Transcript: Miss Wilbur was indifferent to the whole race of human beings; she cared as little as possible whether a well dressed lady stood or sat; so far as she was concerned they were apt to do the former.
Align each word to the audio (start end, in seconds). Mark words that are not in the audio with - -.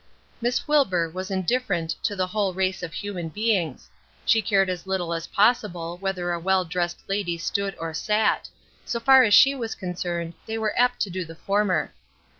Miss 0.41 0.67
Wilbur 0.67 1.11
was 1.11 1.29
indifferent 1.29 1.91
to 2.01 2.15
the 2.15 2.25
whole 2.25 2.55
race 2.55 2.81
of 2.81 2.91
human 2.91 3.29
beings; 3.29 3.87
she 4.25 4.41
cared 4.41 4.67
as 4.67 4.87
little 4.87 5.13
as 5.13 5.27
possible 5.27 5.95
whether 5.99 6.31
a 6.31 6.39
well 6.39 6.65
dressed 6.65 7.03
lady 7.07 7.37
stood 7.37 7.75
or 7.77 7.93
sat; 7.93 8.49
so 8.83 8.99
far 8.99 9.21
as 9.23 9.35
she 9.35 9.53
was 9.53 9.75
concerned 9.75 10.33
they 10.47 10.57
were 10.57 10.73
apt 10.75 11.01
to 11.01 11.11
do 11.11 11.23
the 11.23 11.35
former. 11.35 11.93